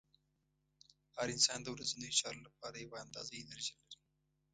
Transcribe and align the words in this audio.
هر 1.15 1.27
انسان 1.35 1.59
د 1.63 1.67
ورځنیو 1.75 2.17
چارو 2.19 2.45
لپاره 2.47 2.77
یوه 2.85 2.97
اندازه 3.05 3.33
انرژي 3.43 3.75
لري. 3.81 3.97